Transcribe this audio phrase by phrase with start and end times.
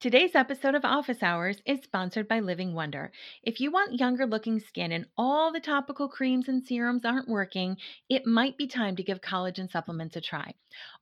[0.00, 3.12] Today's episode of Office Hours is sponsored by Living Wonder.
[3.42, 7.76] If you want younger looking skin and all the topical creams and serums aren't working,
[8.08, 10.54] it might be time to give collagen supplements a try.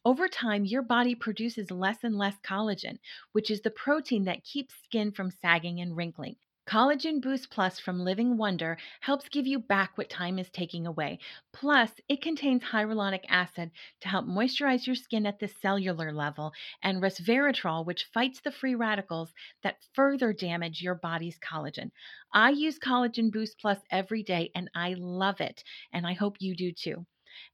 [0.05, 2.99] Over time, your body produces less and less collagen,
[3.31, 6.35] which is the protein that keeps skin from sagging and wrinkling.
[6.69, 11.19] Collagen Boost Plus from Living Wonder helps give you back what time is taking away.
[11.53, 13.73] Plus, it contains hyaluronic acid
[14.03, 18.75] to help moisturize your skin at the cellular level and resveratrol, which fights the free
[18.75, 21.91] radicals that further damage your body's collagen.
[22.35, 26.55] I use Collagen Boost Plus every day and I love it, and I hope you
[26.55, 27.07] do too.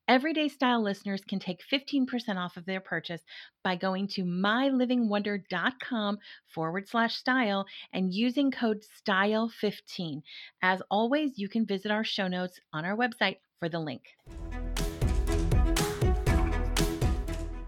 [0.06, 3.23] Everyday Style listeners can take 15% off of their purchase
[3.62, 10.23] by going to mylivingwonder.com forward slash style and using code STYLE15.
[10.62, 14.02] As always, you can visit our show notes on our website for the link.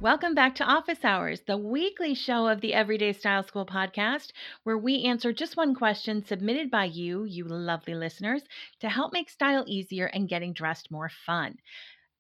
[0.07, 4.77] Welcome back to Office Hours, the weekly show of the Everyday Style School podcast, where
[4.79, 8.43] we answer just one question submitted by you, you lovely listeners,
[8.81, 11.57] to help make style easier and getting dressed more fun.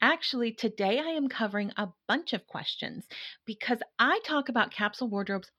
[0.00, 3.06] Actually, today I am covering a bunch of questions
[3.44, 5.50] because I talk about capsule wardrobes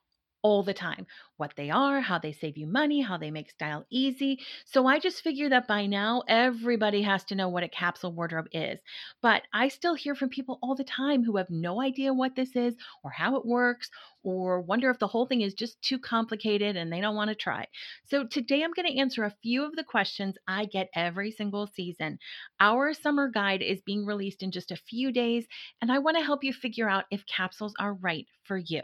[0.47, 3.85] all the time what they are, how they save you money, how they make style
[3.91, 4.39] easy.
[4.65, 8.47] So I just figure that by now everybody has to know what a capsule wardrobe
[8.53, 8.79] is.
[9.21, 12.55] But I still hear from people all the time who have no idea what this
[12.55, 13.91] is or how it works
[14.23, 17.35] or wonder if the whole thing is just too complicated and they don't want to
[17.35, 17.65] try.
[18.05, 21.67] So today I'm going to answer a few of the questions I get every single
[21.67, 22.19] season.
[22.61, 25.45] Our summer guide is being released in just a few days
[25.81, 28.81] and I want to help you figure out if capsules are right for you.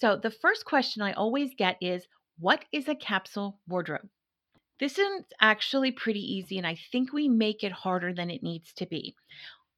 [0.00, 4.08] So, the first question I always get is What is a capsule wardrobe?
[4.80, 8.72] This is actually pretty easy, and I think we make it harder than it needs
[8.74, 9.16] to be.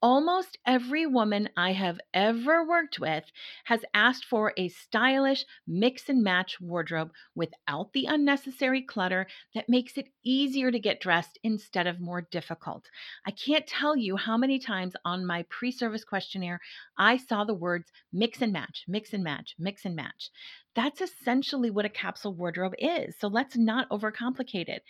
[0.03, 3.31] Almost every woman I have ever worked with
[3.65, 9.99] has asked for a stylish mix and match wardrobe without the unnecessary clutter that makes
[9.99, 12.91] it easier to get dressed instead of more difficult.
[13.27, 16.61] I can't tell you how many times on my pre service questionnaire
[16.97, 20.31] I saw the words mix and match, mix and match, mix and match.
[20.75, 23.19] That's essentially what a capsule wardrobe is.
[23.19, 24.83] So let's not overcomplicate it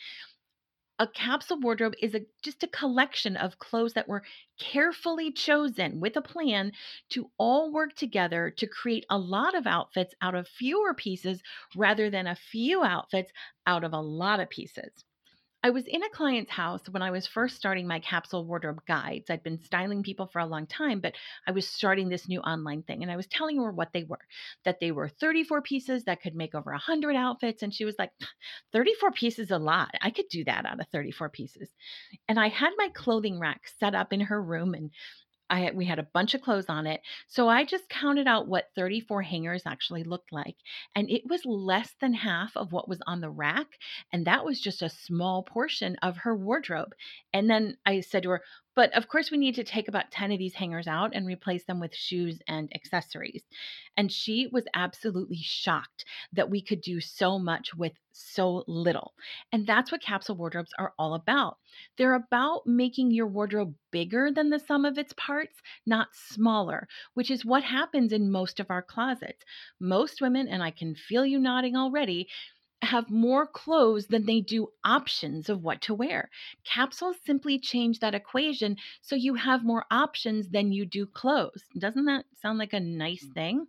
[1.00, 4.22] a capsule wardrobe is a, just a collection of clothes that were
[4.60, 6.72] carefully chosen with a plan
[7.08, 11.42] to all work together to create a lot of outfits out of fewer pieces
[11.74, 13.32] rather than a few outfits
[13.66, 15.04] out of a lot of pieces.
[15.62, 19.28] I was in a client's house when I was first starting my capsule wardrobe guides.
[19.28, 21.14] I'd been styling people for a long time, but
[21.46, 24.20] I was starting this new online thing and I was telling her what they were
[24.64, 27.62] that they were 34 pieces that could make over 100 outfits.
[27.62, 28.10] And she was like,
[28.72, 29.90] 34 pieces a lot.
[30.00, 31.68] I could do that out of 34 pieces.
[32.26, 34.90] And I had my clothing rack set up in her room and
[35.50, 37.00] I we had a bunch of clothes on it.
[37.26, 40.56] So I just counted out what 34 hangers actually looked like.
[40.94, 43.66] And it was less than half of what was on the rack.
[44.12, 46.94] And that was just a small portion of her wardrobe.
[47.32, 48.42] And then I said to her,
[48.80, 51.64] but of course, we need to take about 10 of these hangers out and replace
[51.64, 53.42] them with shoes and accessories.
[53.98, 59.12] And she was absolutely shocked that we could do so much with so little.
[59.52, 61.58] And that's what capsule wardrobes are all about.
[61.98, 67.30] They're about making your wardrobe bigger than the sum of its parts, not smaller, which
[67.30, 69.44] is what happens in most of our closets.
[69.78, 72.28] Most women, and I can feel you nodding already,
[72.82, 76.30] have more clothes than they do options of what to wear.
[76.64, 81.62] Capsules simply change that equation so you have more options than you do clothes.
[81.78, 83.34] Doesn't that sound like a nice mm.
[83.34, 83.66] thing?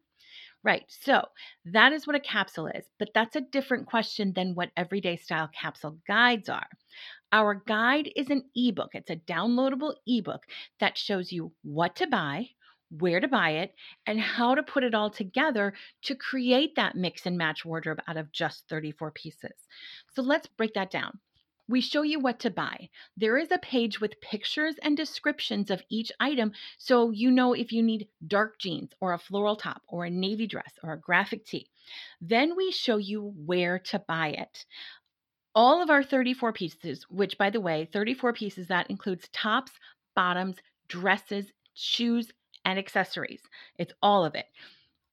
[0.64, 0.86] Right.
[0.88, 1.24] So
[1.66, 5.50] that is what a capsule is, but that's a different question than what everyday style
[5.52, 6.68] capsule guides are.
[7.32, 10.44] Our guide is an ebook, it's a downloadable ebook
[10.80, 12.50] that shows you what to buy,
[12.98, 13.74] where to buy it,
[14.06, 18.18] and how to put it all together to create that mix and match wardrobe out
[18.18, 19.68] of just 34 pieces.
[20.14, 21.20] So let's break that down.
[21.68, 22.90] We show you what to buy.
[23.16, 27.72] There is a page with pictures and descriptions of each item so you know if
[27.72, 31.46] you need dark jeans or a floral top or a navy dress or a graphic
[31.46, 31.70] tee.
[32.20, 34.66] Then we show you where to buy it
[35.54, 39.72] all of our 34 pieces, which by the way, 34 pieces that includes tops,
[40.16, 40.58] bottoms,
[40.88, 42.32] dresses, shoes,
[42.66, 43.42] and accessories.
[43.78, 44.46] It's all of it.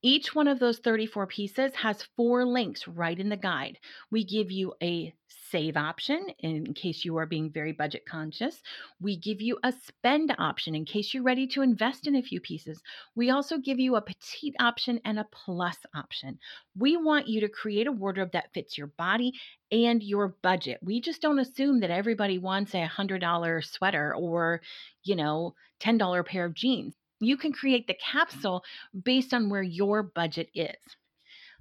[0.00, 3.78] Each one of those 34 pieces has four links right in the guide.
[4.12, 8.62] We give you a save option in case you are being very budget conscious.
[9.00, 12.40] We give you a spend option in case you're ready to invest in a few
[12.40, 12.80] pieces.
[13.16, 16.38] We also give you a petite option and a plus option.
[16.76, 19.32] We want you to create a wardrobe that fits your body
[19.72, 20.78] and your budget.
[20.80, 24.60] We just don't assume that everybody wants a $100 sweater or,
[25.02, 28.62] you know, $10 pair of jeans you can create the capsule
[29.04, 30.76] based on where your budget is.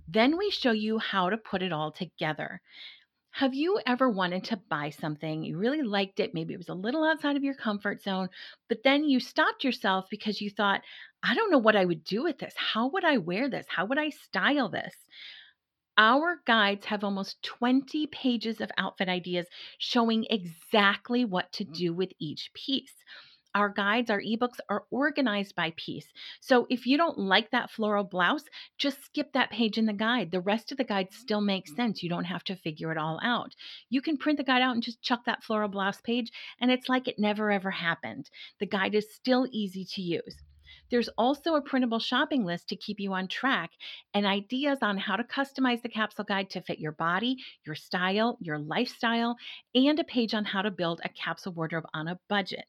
[0.07, 2.61] Then we show you how to put it all together.
[3.31, 5.43] Have you ever wanted to buy something?
[5.43, 6.33] You really liked it.
[6.33, 8.29] Maybe it was a little outside of your comfort zone,
[8.67, 10.81] but then you stopped yourself because you thought,
[11.21, 12.53] I don't know what I would do with this.
[12.55, 13.67] How would I wear this?
[13.69, 14.93] How would I style this?
[15.97, 19.47] Our guides have almost 20 pages of outfit ideas
[19.79, 21.73] showing exactly what to mm.
[21.73, 22.93] do with each piece.
[23.57, 26.05] Our guides, our ebooks are organized by piece.
[26.41, 28.43] So if you don't like that floral blouse,
[28.77, 30.29] just skip that page in the guide.
[30.29, 31.75] The rest of the guide still makes mm.
[31.75, 32.03] sense.
[32.03, 33.55] You don't have to figure it all out.
[33.89, 36.31] You can print the guide out and just chuck that floral blouse page,
[36.61, 38.29] and it's like it never ever happened.
[38.59, 40.35] The guide is still easy to use.
[40.91, 43.71] There's also a printable shopping list to keep you on track
[44.13, 48.37] and ideas on how to customize the capsule guide to fit your body, your style,
[48.39, 49.35] your lifestyle,
[49.73, 52.65] and a page on how to build a capsule wardrobe on a budget.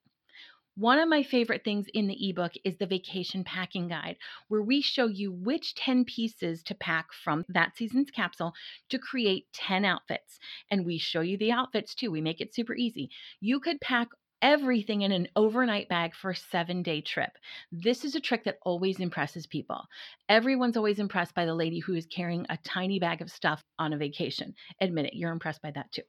[0.79, 4.17] One of my favorite things in the ebook is the vacation packing guide,
[4.47, 8.55] where we show you which 10 pieces to pack from that season's capsule
[8.91, 10.39] to create 10 outfits.
[10.71, 12.13] And we show you the outfits too.
[12.13, 13.11] We make it super easy.
[13.41, 14.07] You could pack
[14.41, 17.33] everything in an overnight bag for a seven day trip.
[17.73, 19.85] This is a trick that always impresses people.
[20.29, 23.95] Everyone's always impressed by the lady who is carrying a tiny bag of stuff on
[23.95, 24.55] a vacation.
[24.81, 26.03] Admit it, you're impressed by that too.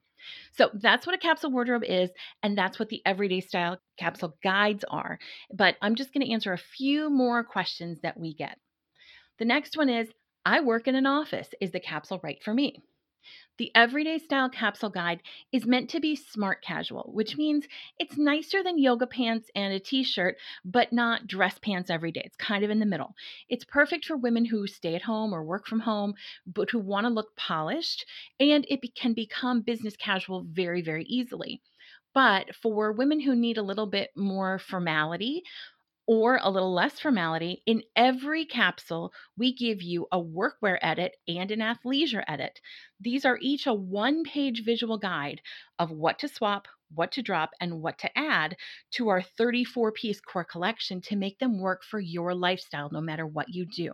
[0.51, 2.09] So that's what a capsule wardrobe is,
[2.43, 5.19] and that's what the everyday style capsule guides are.
[5.53, 8.57] But I'm just going to answer a few more questions that we get.
[9.39, 10.09] The next one is
[10.45, 11.49] I work in an office.
[11.61, 12.81] Is the capsule right for me?
[13.57, 15.21] The Everyday Style Capsule Guide
[15.51, 17.67] is meant to be smart casual, which means
[17.99, 22.21] it's nicer than yoga pants and a t shirt, but not dress pants every day.
[22.23, 23.15] It's kind of in the middle.
[23.49, 26.13] It's perfect for women who stay at home or work from home,
[26.47, 28.05] but who want to look polished,
[28.39, 31.61] and it can become business casual very, very easily.
[32.13, 35.43] But for women who need a little bit more formality,
[36.09, 41.51] or a little less formality, in every capsule, we give you a workwear edit and
[41.51, 42.59] an athleisure edit.
[42.99, 45.39] These are each a one page visual guide
[45.77, 48.57] of what to swap, what to drop, and what to add
[48.93, 53.27] to our 34 piece core collection to make them work for your lifestyle no matter
[53.27, 53.93] what you do.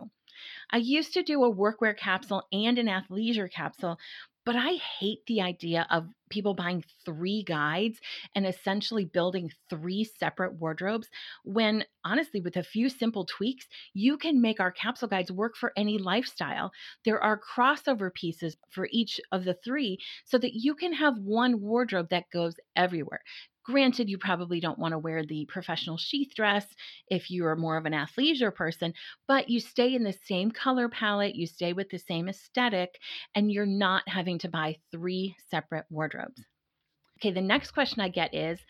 [0.70, 3.98] I used to do a workwear capsule and an athleisure capsule,
[4.46, 8.00] but I hate the idea of people buying three guides
[8.34, 11.08] and essentially building three separate wardrobes
[11.44, 15.72] when honestly with a few simple tweaks you can make our capsule guides work for
[15.76, 16.70] any lifestyle.
[17.04, 21.60] There are crossover pieces for each of the three so that you can have one
[21.60, 23.20] wardrobe that goes everywhere
[23.66, 26.64] Granted, you probably don't want to wear the professional sheath dress
[27.08, 28.94] if you're more of an athleisure person,
[29.26, 32.96] but you stay in the same color palette, you stay with the same aesthetic,
[33.34, 36.44] and you're not having to buy three separate wardrobes.
[37.18, 38.60] Okay, the next question I get is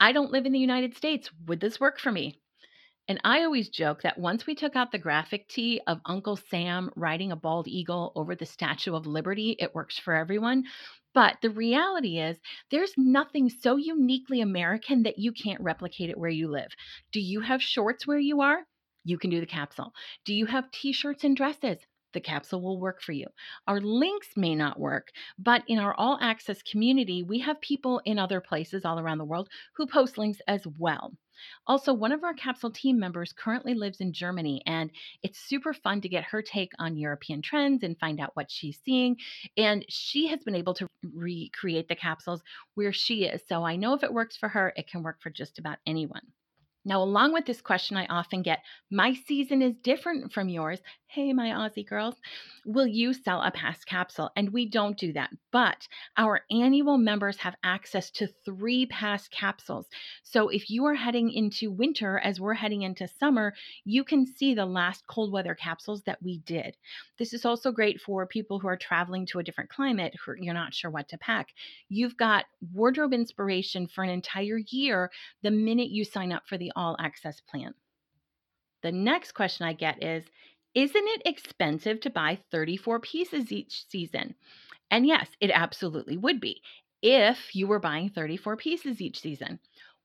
[0.00, 1.28] I don't live in the United States.
[1.46, 2.40] Would this work for me?
[3.08, 6.90] And I always joke that once we took out the graphic tee of Uncle Sam
[6.94, 10.64] riding a bald eagle over the Statue of Liberty, it works for everyone.
[11.14, 12.40] But the reality is,
[12.70, 16.72] there's nothing so uniquely American that you can't replicate it where you live.
[17.12, 18.66] Do you have shorts where you are?
[19.04, 19.92] You can do the capsule.
[20.24, 21.86] Do you have t shirts and dresses?
[22.12, 23.28] The capsule will work for you.
[23.68, 28.18] Our links may not work, but in our all access community, we have people in
[28.18, 31.16] other places all around the world who post links as well.
[31.66, 34.90] Also, one of our capsule team members currently lives in Germany, and
[35.22, 38.78] it's super fun to get her take on European trends and find out what she's
[38.84, 39.16] seeing.
[39.56, 42.42] And she has been able to recreate the capsules
[42.74, 43.42] where she is.
[43.48, 46.22] So I know if it works for her, it can work for just about anyone.
[46.84, 48.60] Now, along with this question, I often get,
[48.90, 50.80] My season is different from yours.
[51.12, 52.14] Hey, my Aussie girls,
[52.64, 54.30] will you sell a past capsule?
[54.36, 55.30] And we don't do that.
[55.50, 59.88] But our annual members have access to three past capsules.
[60.22, 64.54] So if you are heading into winter as we're heading into summer, you can see
[64.54, 66.76] the last cold weather capsules that we did.
[67.18, 70.54] This is also great for people who are traveling to a different climate, who you're
[70.54, 71.48] not sure what to pack.
[71.88, 75.10] You've got wardrobe inspiration for an entire year
[75.42, 77.74] the minute you sign up for the all access plan.
[78.82, 80.24] The next question I get is
[80.74, 84.34] Isn't it expensive to buy 34 pieces each season?
[84.90, 86.62] And yes, it absolutely would be
[87.02, 89.60] if you were buying 34 pieces each season.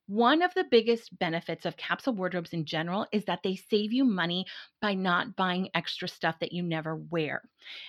[0.07, 4.05] One of the biggest benefits of capsule wardrobes in general is that they save you
[4.05, 4.45] money
[4.79, 7.41] by not buying extra stuff that you never wear.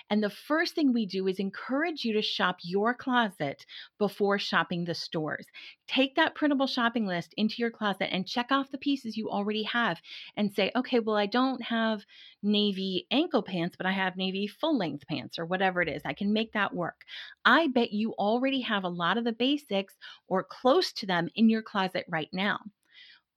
[0.09, 3.63] And the first thing we do is encourage you to shop your closet
[3.99, 5.45] before shopping the stores.
[5.87, 9.63] Take that printable shopping list into your closet and check off the pieces you already
[9.63, 10.01] have
[10.35, 12.03] and say, okay, well, I don't have
[12.41, 16.01] navy ankle pants, but I have navy full length pants or whatever it is.
[16.05, 17.01] I can make that work.
[17.45, 19.95] I bet you already have a lot of the basics
[20.27, 22.59] or close to them in your closet right now.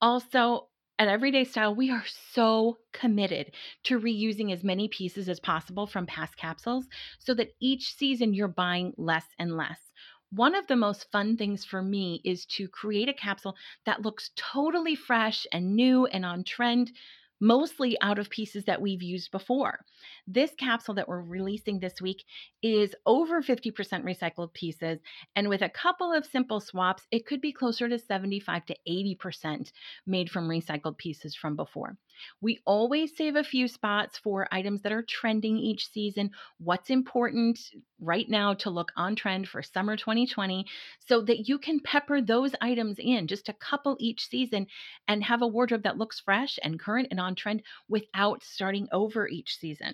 [0.01, 5.87] Also, At Everyday Style, we are so committed to reusing as many pieces as possible
[5.87, 6.87] from past capsules
[7.19, 9.93] so that each season you're buying less and less.
[10.31, 14.31] One of the most fun things for me is to create a capsule that looks
[14.37, 16.93] totally fresh and new and on trend
[17.41, 19.85] mostly out of pieces that we've used before.
[20.33, 22.23] This capsule that we're releasing this week
[22.63, 23.73] is over 50%
[24.05, 25.01] recycled pieces,
[25.35, 29.73] and with a couple of simple swaps, it could be closer to 75 to 80%
[30.07, 31.97] made from recycled pieces from before.
[32.41, 37.59] We always save a few spots for items that are trending each season, what's important
[37.99, 40.65] right now to look on trend for summer 2020,
[41.01, 44.69] so that you can pepper those items in just a couple each season
[45.09, 49.27] and have a wardrobe that looks fresh and current and on trend without starting over
[49.27, 49.93] each season.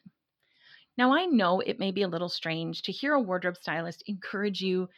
[0.98, 4.60] Now, I know it may be a little strange to hear a wardrobe stylist encourage
[4.60, 4.88] you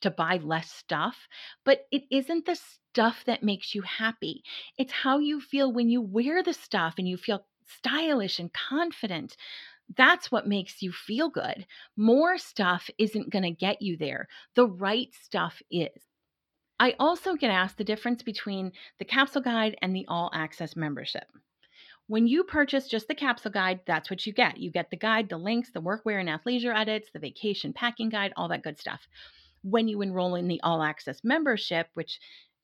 [0.00, 1.28] to buy less stuff,
[1.64, 4.42] but it isn't the stuff that makes you happy.
[4.76, 9.36] It's how you feel when you wear the stuff and you feel stylish and confident.
[9.96, 11.66] That's what makes you feel good.
[11.96, 14.28] More stuff isn't going to get you there.
[14.54, 16.06] The right stuff is.
[16.80, 21.28] I also get asked the difference between the capsule guide and the all access membership.
[22.08, 24.56] When you purchase just the capsule guide, that's what you get.
[24.56, 28.32] You get the guide, the links, the workwear and athleisure edits, the vacation packing guide,
[28.34, 29.06] all that good stuff.
[29.62, 32.18] When you enroll in the all access membership, which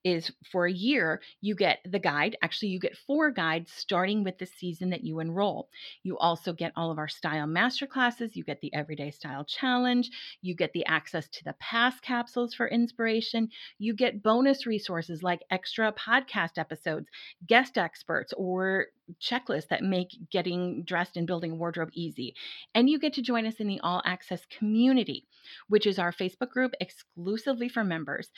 [0.04, 2.36] is for a year, you get the guide.
[2.42, 5.68] Actually, you get four guides starting with the season that you enroll.
[6.02, 8.36] You also get all of our style masterclasses.
[8.36, 10.10] You get the Everyday Style Challenge.
[10.42, 13.48] You get the access to the past capsules for inspiration.
[13.78, 17.08] You get bonus resources like extra podcast episodes,
[17.46, 18.86] guest experts, or
[19.20, 22.34] checklists that make getting dressed and building a wardrobe easy.
[22.74, 25.26] And you get to join us in the All Access community,
[25.68, 28.30] which is our Facebook group exclusively for members.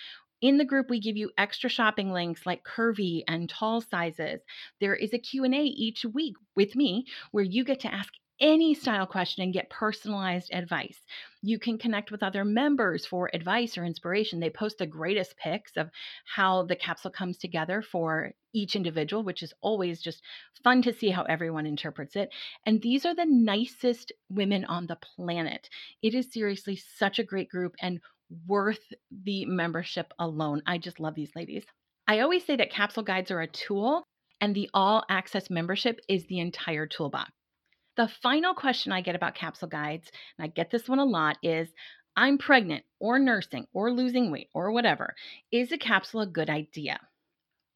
[0.42, 4.42] In the group, we give you extra shopping links like curvy and tall sizes.
[4.80, 9.06] There is a Q&A each week with me where you get to ask any style
[9.06, 10.98] question and get personalized advice.
[11.42, 14.40] You can connect with other members for advice or inspiration.
[14.40, 15.90] They post the greatest pics of
[16.26, 20.22] how the capsule comes together for each individual, which is always just
[20.62, 22.30] fun to see how everyone interprets it.
[22.64, 25.68] And these are the nicest women on the planet.
[26.02, 27.74] It is seriously such a great group.
[27.80, 28.00] And
[28.46, 28.80] worth
[29.24, 30.62] the membership alone.
[30.66, 31.64] I just love these ladies.
[32.08, 34.04] I always say that capsule guides are a tool
[34.40, 37.30] and the all access membership is the entire toolbox.
[37.96, 41.38] The final question I get about capsule guides, and I get this one a lot,
[41.42, 41.68] is
[42.14, 45.14] I'm pregnant or nursing or losing weight or whatever.
[45.50, 47.00] Is a capsule a good idea?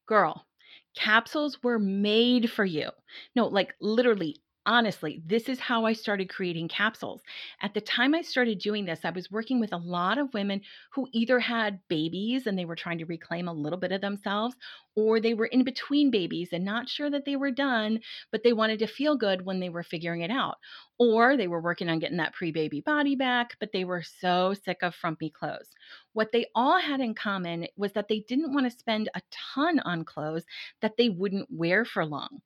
[0.06, 0.46] Girl,
[0.94, 2.90] capsules were made for you.
[3.34, 7.22] No, like literally honestly, this is how I started creating capsules.
[7.62, 10.60] At the time I started doing this, I was working with a lot of women
[10.92, 14.56] who either had babies and they were trying to reclaim a little bit of themselves,
[14.94, 18.00] or they were in between babies and not sure that they were done,
[18.30, 20.58] but they wanted to feel good when they were figuring it out.
[20.98, 24.54] Or they were working on getting that pre baby body back, but they were so
[24.54, 25.70] sick of frumpy clothes.
[26.12, 29.80] What they all had in common was that they didn't want to spend a ton
[29.80, 30.44] on clothes
[30.80, 32.42] that they wouldn't wear for long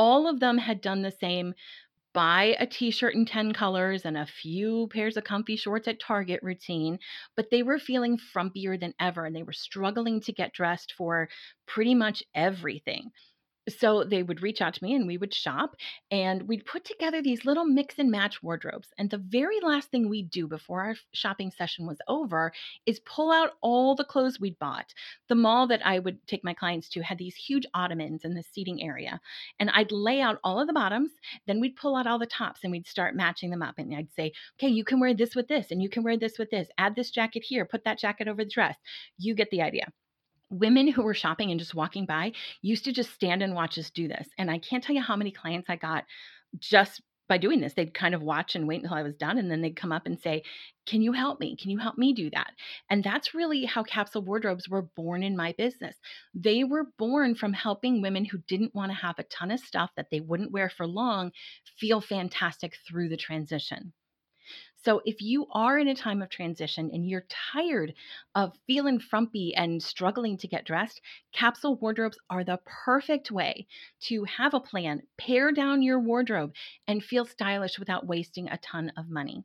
[0.00, 1.52] all of them had done the same.
[2.14, 6.40] Buy a t-shirt in 10 colors and a few pairs of comfy shorts at Target
[6.42, 6.98] routine,
[7.36, 11.28] but they were feeling frumpier than ever and they were struggling to get dressed for
[11.66, 13.10] pretty much everything
[13.78, 15.76] so they would reach out to me and we would shop
[16.10, 18.88] and we'd put together these little mix and match wardrobes.
[18.98, 22.52] And the very last thing we'd do before our shopping session was over
[22.86, 24.92] is pull out all the clothes we'd bought.
[25.28, 28.42] The mall that I would take my clients to had these huge ottomans in the
[28.42, 29.20] seating area.
[29.58, 31.12] And I'd lay out all of the bottoms,
[31.46, 33.74] then we'd pull out all the tops and we'd start matching them up.
[33.78, 36.38] And I'd say, okay, you can wear this with this, and you can wear this
[36.38, 36.68] with this.
[36.78, 38.76] Add this jacket here, put that jacket over the dress.
[39.18, 39.86] You get the idea
[40.50, 43.90] women who were shopping and just walking by used to just stand and watch us
[43.90, 44.28] do this.
[44.38, 46.04] And I can't tell you how many clients I got
[46.58, 47.74] just by doing this.
[47.74, 50.04] They'd kind of watch and wait until I was done, and then they'd come up
[50.04, 50.42] and say,
[50.84, 51.56] Can you help me?
[51.56, 52.50] Can you help me do that?
[52.90, 55.96] And that's really how capsule wardrobes were born in my business.
[56.34, 59.90] They were born from helping women who didn't want to have a ton of stuff
[59.96, 61.30] that they wouldn't wear for long
[61.78, 63.92] feel fantastic through the transition.
[64.82, 67.94] So, if you are in a time of transition and you're tired
[68.34, 71.00] of feeling frumpy and struggling to get dressed,
[71.32, 73.66] capsule wardrobes are the perfect way
[74.00, 76.54] to have a plan, pare down your wardrobe,
[76.88, 79.44] and feel stylish without wasting a ton of money.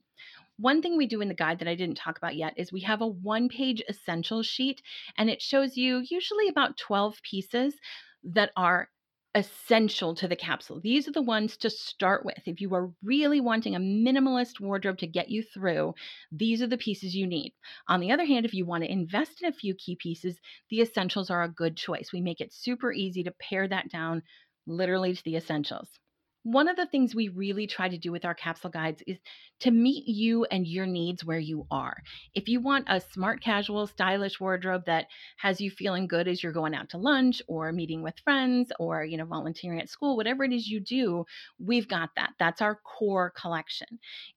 [0.58, 2.82] One thing we do in the guide that I didn't talk about yet is we
[2.82, 4.82] have a one page essentials sheet,
[5.18, 7.75] and it shows you usually about 12 pieces
[8.24, 8.89] that are
[9.36, 10.80] essential to the capsule.
[10.80, 12.39] These are the ones to start with.
[12.48, 15.94] If you are really wanting a minimalist wardrobe to get you through,
[16.32, 17.54] these are the pieces you need.
[17.88, 20.39] On the other hand, if you want to invest in a few key pieces,
[20.70, 22.12] the essentials are a good choice.
[22.13, 24.24] We make it super easy to pare that down
[24.65, 26.00] literally to the essentials
[26.46, 29.18] one of the things we really try to do with our capsule guides is
[29.62, 31.98] to meet you and your needs where you are.
[32.36, 36.52] If you want a smart, casual, stylish wardrobe that has you feeling good as you're
[36.52, 40.44] going out to lunch or meeting with friends or, you know, volunteering at school, whatever
[40.44, 41.25] it is you do,
[41.58, 42.34] we've got that.
[42.38, 43.88] That's our core collection.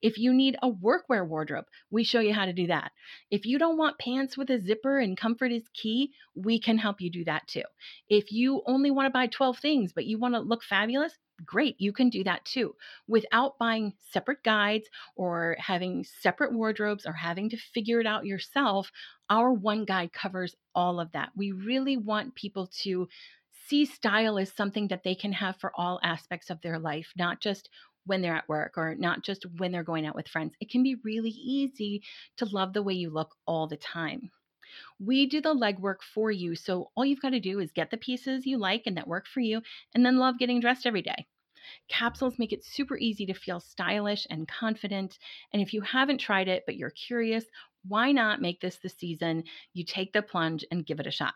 [0.01, 2.91] If you need a workwear wardrobe, we show you how to do that.
[3.29, 7.01] If you don't want pants with a zipper and comfort is key, we can help
[7.01, 7.65] you do that too.
[8.09, 11.13] If you only want to buy 12 things, but you want to look fabulous,
[11.45, 12.75] great, you can do that too
[13.07, 18.91] without buying separate guides or having separate wardrobes or having to figure it out yourself.
[19.29, 21.29] Our one guide covers all of that.
[21.35, 23.07] We really want people to
[23.67, 27.39] see style as something that they can have for all aspects of their life, not
[27.39, 27.69] just
[28.05, 30.55] when they're at work or not just when they're going out with friends.
[30.59, 32.01] It can be really easy
[32.37, 34.31] to love the way you look all the time.
[34.99, 36.55] We do the legwork for you.
[36.55, 39.27] So all you've got to do is get the pieces you like and that work
[39.27, 39.61] for you,
[39.93, 41.27] and then love getting dressed every day.
[41.87, 45.17] Capsules make it super easy to feel stylish and confident.
[45.53, 47.45] And if you haven't tried it, but you're curious,
[47.87, 51.33] why not make this the season you take the plunge and give it a shot?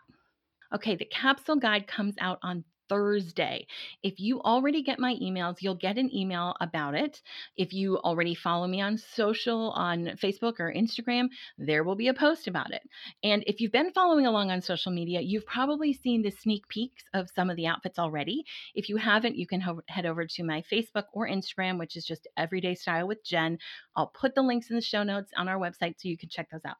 [0.74, 3.66] Okay, the capsule guide comes out on Thursday.
[4.02, 7.20] If you already get my emails, you'll get an email about it.
[7.56, 12.14] If you already follow me on social, on Facebook or Instagram, there will be a
[12.14, 12.82] post about it.
[13.22, 17.02] And if you've been following along on social media, you've probably seen the sneak peeks
[17.14, 18.44] of some of the outfits already.
[18.74, 22.04] If you haven't, you can ho- head over to my Facebook or Instagram, which is
[22.04, 23.58] just Everyday Style with Jen.
[23.96, 26.48] I'll put the links in the show notes on our website so you can check
[26.50, 26.76] those out.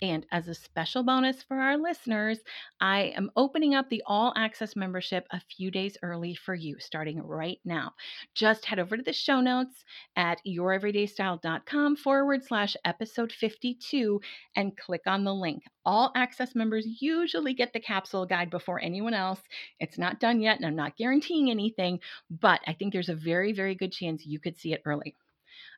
[0.00, 2.38] And as a special bonus for our listeners,
[2.80, 7.20] I am opening up the all access membership a few days early for you, starting
[7.20, 7.94] right now.
[8.34, 14.20] Just head over to the show notes at youreverydaystyle.com forward slash episode 52
[14.54, 15.64] and click on the link.
[15.84, 19.40] All access members usually get the capsule guide before anyone else.
[19.80, 21.98] It's not done yet, and I'm not guaranteeing anything,
[22.30, 25.16] but I think there's a very, very good chance you could see it early.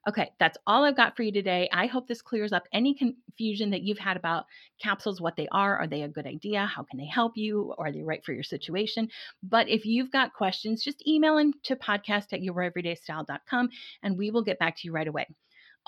[0.08, 1.68] Okay, that's all I've got for you today.
[1.72, 4.46] I hope this clears up any confusion that you've had about
[4.80, 5.76] capsules, what they are.
[5.76, 6.64] Are they a good idea?
[6.64, 7.74] How can they help you?
[7.76, 9.08] Are they right for your situation?
[9.42, 13.68] But if you've got questions, just email them to podcast at youreverydaystyle.com
[14.02, 15.26] and we will get back to you right away.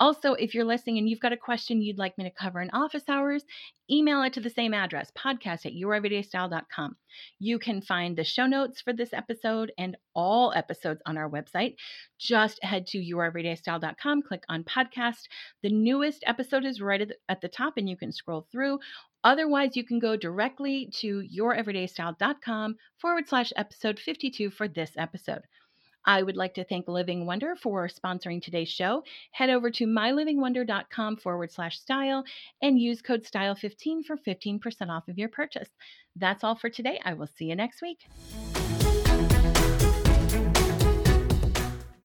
[0.03, 2.69] Also, if you're listening and you've got a question you'd like me to cover in
[2.71, 3.45] office hours,
[3.89, 6.97] email it to the same address, podcast at youreverydaystyle.com.
[7.39, 11.75] You can find the show notes for this episode and all episodes on our website.
[12.19, 15.29] Just head to youreverydaystyle.com, click on podcast.
[15.61, 18.79] The newest episode is right at the top and you can scroll through.
[19.23, 25.43] Otherwise, you can go directly to youreverydaystyle.com forward slash episode 52 for this episode.
[26.05, 29.03] I would like to thank Living Wonder for sponsoring today's show.
[29.31, 32.23] Head over to mylivingwonder.com forward slash style
[32.61, 35.69] and use code STYLE15 for 15% off of your purchase.
[36.15, 36.99] That's all for today.
[37.03, 38.07] I will see you next week.